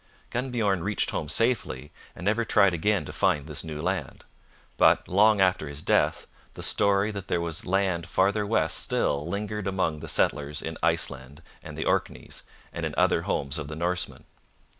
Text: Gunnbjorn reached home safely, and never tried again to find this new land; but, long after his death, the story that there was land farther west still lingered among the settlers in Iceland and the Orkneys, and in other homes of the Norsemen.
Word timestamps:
Gunnbjorn 0.31 0.81
reached 0.81 1.11
home 1.11 1.29
safely, 1.29 1.91
and 2.15 2.25
never 2.25 2.43
tried 2.43 2.73
again 2.73 3.05
to 3.05 3.13
find 3.13 3.45
this 3.45 3.63
new 3.63 3.83
land; 3.83 4.25
but, 4.75 5.07
long 5.07 5.39
after 5.39 5.67
his 5.67 5.83
death, 5.83 6.25
the 6.53 6.63
story 6.63 7.11
that 7.11 7.27
there 7.27 7.39
was 7.39 7.67
land 7.67 8.07
farther 8.07 8.43
west 8.47 8.77
still 8.79 9.27
lingered 9.27 9.67
among 9.67 9.99
the 9.99 10.07
settlers 10.07 10.63
in 10.63 10.75
Iceland 10.81 11.43
and 11.61 11.77
the 11.77 11.85
Orkneys, 11.85 12.41
and 12.73 12.83
in 12.83 12.95
other 12.97 13.21
homes 13.21 13.59
of 13.59 13.67
the 13.67 13.75
Norsemen. 13.75 14.23